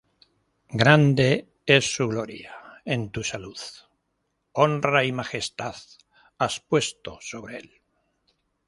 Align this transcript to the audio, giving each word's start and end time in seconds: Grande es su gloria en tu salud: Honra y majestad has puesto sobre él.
Grande 0.81 1.47
es 1.67 1.93
su 1.95 2.07
gloria 2.07 2.55
en 2.85 3.11
tu 3.11 3.23
salud: 3.23 3.55
Honra 4.51 5.05
y 5.05 5.11
majestad 5.11 5.75
has 6.39 6.59
puesto 6.59 7.19
sobre 7.21 7.59
él. 7.59 7.81